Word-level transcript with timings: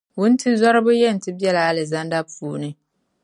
Wuntizɔriba 0.17 0.91
yɛn 1.01 1.17
ti 1.23 1.29
bela 1.39 1.61
Alizanda 1.69 2.19
puuni. 2.31 2.69